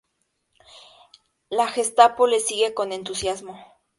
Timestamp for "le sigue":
2.25-2.73